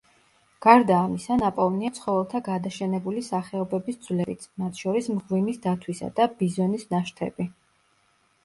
გარდა 0.65 0.95
ამისა, 1.07 1.35
ნაპოვნია 1.41 1.91
ცხოველთა 1.97 2.41
გადაშენებული 2.47 3.23
სახეობების 3.27 3.99
ძვლებიც, 4.07 4.49
მათ 4.63 4.81
შორის 4.85 5.11
მღვიმის 5.19 5.63
დათვისა 5.67 6.11
და 6.21 6.29
ბიზონის 6.41 6.89
ნაშთები. 6.97 7.49